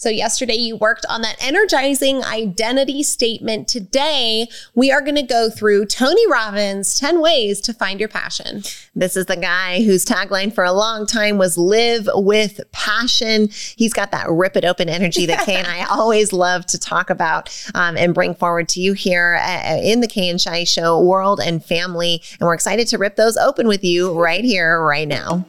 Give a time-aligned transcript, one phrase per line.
[0.00, 3.68] So, yesterday you worked on that energizing identity statement.
[3.68, 8.62] Today, we are going to go through Tony Robbins' 10 ways to find your passion.
[8.94, 13.50] This is the guy whose tagline for a long time was live with passion.
[13.76, 17.10] He's got that rip it open energy that Kay and I always love to talk
[17.10, 20.98] about um, and bring forward to you here uh, in the Kay and Shi Show
[20.98, 22.22] world and family.
[22.40, 25.44] And we're excited to rip those open with you right here, right now.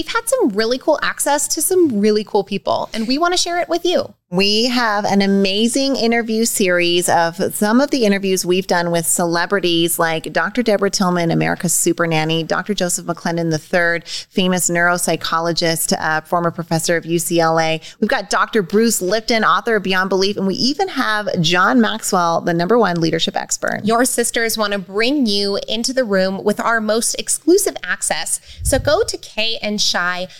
[0.00, 3.36] We've had some really cool access to some really cool people, and we want to
[3.36, 4.14] share it with you.
[4.32, 9.98] We have an amazing interview series of some of the interviews we've done with celebrities
[9.98, 10.62] like Dr.
[10.62, 12.72] Deborah Tillman, America's Super Nanny, Dr.
[12.72, 17.82] Joseph McClendon III, famous neuropsychologist, uh, former professor of UCLA.
[17.98, 18.62] We've got Dr.
[18.62, 23.00] Bruce Lipton, author of Beyond Belief, and we even have John Maxwell, the number one
[23.00, 23.80] leadership expert.
[23.82, 28.40] Your sisters want to bring you into the room with our most exclusive access.
[28.62, 30.30] So go to kayandshi.com.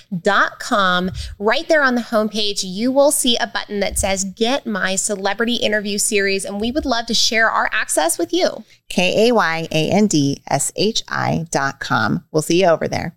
[1.41, 5.57] Right there on the homepage, you will see a button that says Get My Celebrity
[5.57, 8.65] Interview Series, and we would love to share our access with you.
[8.89, 12.25] K A Y A N D S H I dot com.
[12.31, 13.17] We'll see you over there.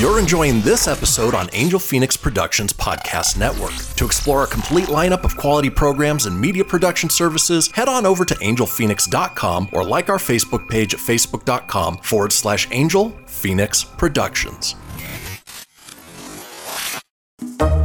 [0.00, 3.74] You're enjoying this episode on Angel Fenix Productions Podcast Network.
[3.96, 8.24] To explore a complete lineup of quality programs and media production services, head on over
[8.24, 14.74] to angelfenix.com or like our Facebook page at facebook.com forward slash Angel Fenix Productions.
[17.40, 17.79] Thank you.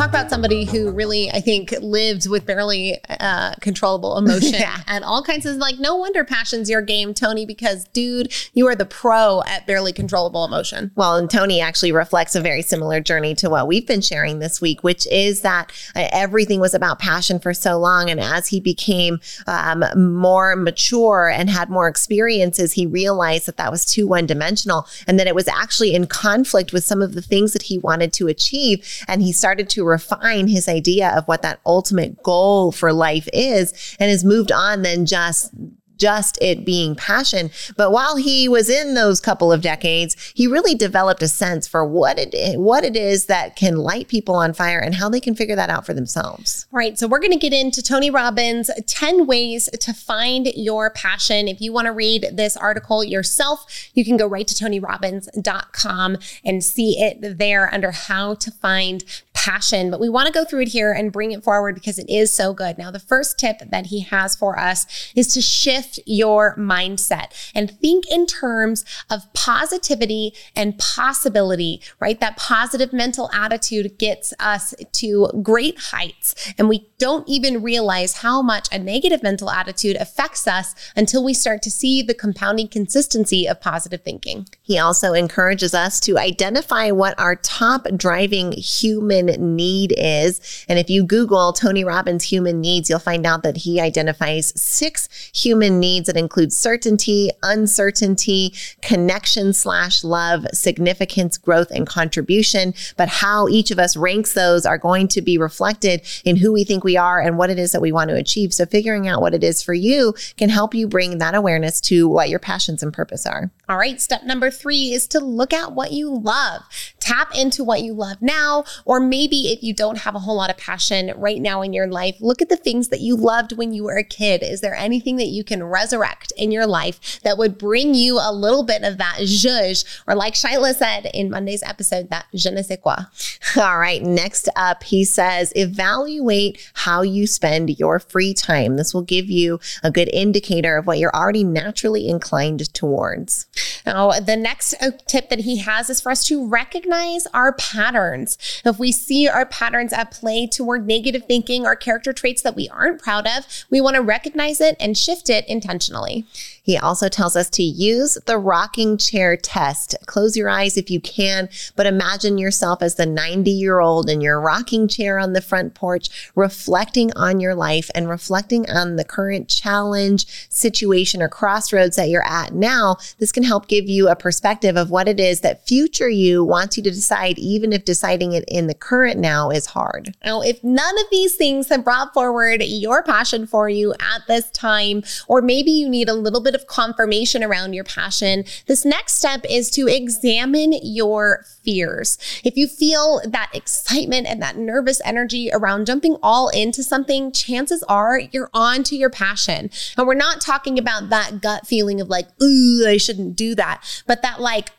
[0.00, 4.80] Talk about somebody who really, I think, lives with barely uh, controllable emotion yeah.
[4.86, 8.74] and all kinds of like, no wonder passion's your game, Tony, because dude, you are
[8.74, 10.90] the pro at barely controllable emotion.
[10.94, 14.58] Well, and Tony actually reflects a very similar journey to what we've been sharing this
[14.58, 18.08] week, which is that uh, everything was about passion for so long.
[18.08, 23.70] And as he became um, more mature and had more experiences, he realized that that
[23.70, 27.22] was too one dimensional and that it was actually in conflict with some of the
[27.22, 29.04] things that he wanted to achieve.
[29.06, 33.96] And he started to refine his idea of what that ultimate goal for life is
[33.98, 35.52] and has moved on than just
[36.00, 37.50] just it being passion.
[37.76, 41.84] But while he was in those couple of decades, he really developed a sense for
[41.84, 45.34] what it what it is that can light people on fire and how they can
[45.34, 46.66] figure that out for themselves.
[46.72, 46.98] All right.
[46.98, 51.46] So we're going to get into Tony Robbins' 10 ways to find your passion.
[51.46, 56.64] If you want to read this article yourself, you can go right to tonyrobbins.com and
[56.64, 59.04] see it there under how to find
[59.40, 59.90] passion.
[59.90, 62.30] But we want to go through it here and bring it forward because it is
[62.30, 62.76] so good.
[62.76, 64.86] Now, the first tip that he has for us
[65.16, 72.20] is to shift your mindset and think in terms of positivity and possibility, right?
[72.20, 76.52] That positive mental attitude gets us to great heights.
[76.58, 81.32] And we don't even realize how much a negative mental attitude affects us until we
[81.32, 84.46] start to see the compounding consistency of positive thinking.
[84.60, 90.64] He also encourages us to identify what our top driving human need is.
[90.68, 95.08] And if you Google Tony Robbins human needs, you'll find out that he identifies six
[95.34, 102.74] human needs that include certainty, uncertainty, connection slash love, significance, growth, and contribution.
[102.96, 106.64] But how each of us ranks those are going to be reflected in who we
[106.64, 108.52] think we are and what it is that we want to achieve.
[108.52, 112.08] So figuring out what it is for you can help you bring that awareness to
[112.08, 113.50] what your passions and purpose are.
[113.68, 114.00] All right.
[114.00, 116.62] Step number three is to look at what you love.
[117.00, 120.50] Tap into what you love now, or maybe if you don't have a whole lot
[120.50, 123.72] of passion right now in your life, look at the things that you loved when
[123.72, 124.42] you were a kid.
[124.42, 128.32] Is there anything that you can resurrect in your life that would bring you a
[128.32, 132.62] little bit of that zhuzh, or like Shyla said in Monday's episode, that je ne
[132.62, 132.96] sais quoi?
[133.56, 134.02] All right.
[134.02, 138.76] Next up, he says, evaluate how you spend your free time.
[138.76, 143.46] This will give you a good indicator of what you're already naturally inclined towards.
[143.86, 147.52] Now, the next uh, tip that he has is for us to recognize recognize our
[147.52, 148.36] patterns.
[148.64, 152.68] If we see our patterns at play toward negative thinking or character traits that we
[152.68, 156.24] aren't proud of, we want to recognize it and shift it intentionally.
[156.62, 159.94] He also tells us to use the rocking chair test.
[160.06, 164.20] Close your eyes if you can, but imagine yourself as the 90 year old in
[164.20, 169.04] your rocking chair on the front porch, reflecting on your life and reflecting on the
[169.04, 174.16] current challenge, situation, or crossroads that you're at now, this can help give you a
[174.16, 178.32] perspective of what it is that future you wants you to decide, even if deciding
[178.32, 180.14] it in the current now is hard.
[180.24, 184.50] Now, if none of these things have brought forward your passion for you at this
[184.50, 189.14] time, or maybe you need a little bit of confirmation around your passion, this next
[189.14, 192.18] step is to examine your fears.
[192.42, 197.82] If you feel that excitement and that nervous energy around jumping all into something, chances
[197.84, 199.70] are you're on to your passion.
[199.96, 203.84] And we're not talking about that gut feeling of like, ooh, I shouldn't do that,
[204.06, 204.70] but that like,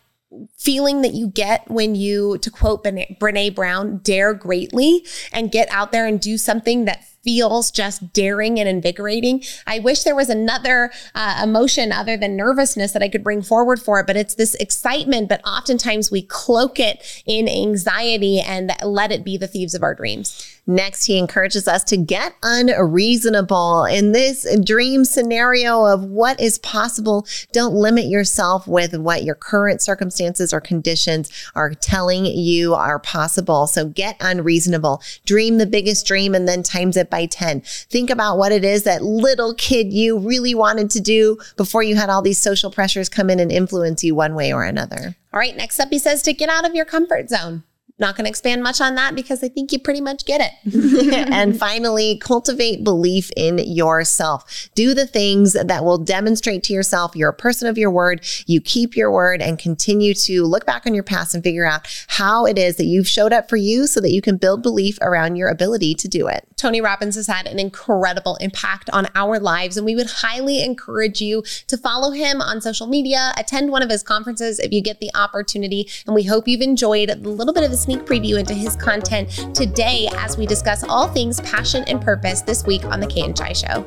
[0.57, 5.91] feeling that you get when you, to quote Brene Brown, dare greatly and get out
[5.91, 9.43] there and do something that feels just daring and invigorating.
[9.67, 13.79] I wish there was another uh, emotion other than nervousness that I could bring forward
[13.79, 15.29] for it, but it's this excitement.
[15.29, 19.93] But oftentimes we cloak it in anxiety and let it be the thieves of our
[19.93, 20.50] dreams.
[20.67, 27.25] Next, he encourages us to get unreasonable in this dream scenario of what is possible.
[27.51, 33.65] Don't limit yourself with what your current circumstances or conditions are telling you are possible.
[33.65, 35.01] So get unreasonable.
[35.25, 37.61] Dream the biggest dream and then times it by 10.
[37.61, 41.95] Think about what it is that little kid you really wanted to do before you
[41.95, 45.15] had all these social pressures come in and influence you one way or another.
[45.33, 45.55] All right.
[45.55, 47.63] Next up, he says to get out of your comfort zone.
[48.01, 51.13] Not going to expand much on that because I think you pretty much get it.
[51.31, 54.69] and finally, cultivate belief in yourself.
[54.75, 58.25] Do the things that will demonstrate to yourself you're a person of your word.
[58.47, 61.87] You keep your word and continue to look back on your past and figure out
[62.07, 64.97] how it is that you've showed up for you so that you can build belief
[65.01, 66.47] around your ability to do it.
[66.57, 71.21] Tony Robbins has had an incredible impact on our lives, and we would highly encourage
[71.21, 74.99] you to follow him on social media, attend one of his conferences if you get
[74.99, 75.87] the opportunity.
[76.05, 79.29] And we hope you've enjoyed a little bit of a sneak preview into his content
[79.53, 83.37] today as we discuss all things passion and purpose this week on The Kay and
[83.37, 83.85] Shi Show.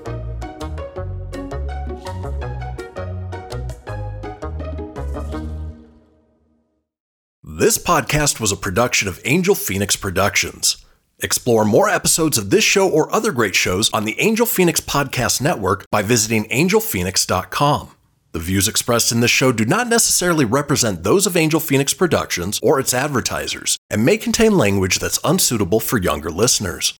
[7.42, 10.84] This podcast was a production of Angel Fenix Productions.
[11.20, 15.40] Explore more episodes of this show or other great shows on the Angel Fenix Podcast
[15.40, 17.92] Network by visiting angelfenix.com.
[18.34, 22.58] The views expressed in this show do not necessarily represent those of Angel Fenix Productions
[22.64, 26.98] or its advertisers and may contain language that's unsuitable for younger listeners.